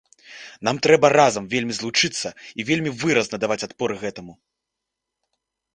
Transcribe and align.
Нам 0.67 0.77
трэба 0.87 1.11
разам 1.17 1.49
вельмі 1.53 1.73
злучыцца 1.81 2.29
і 2.63 2.67
вельмі 2.71 2.91
выразна 3.05 3.35
даваць 3.45 3.63
адпор 3.69 3.89
гэтаму. 4.05 4.33